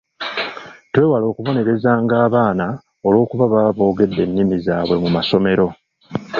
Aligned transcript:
Twewale 0.91 1.25
okubonerezanga 1.31 2.15
abaana 2.25 2.67
olwokuba 3.07 3.45
baba 3.53 3.71
boogedde 3.77 4.21
ennimi 4.25 4.55
zaabwe 4.65 4.95
mu 5.03 5.09
masomero. 5.15 5.67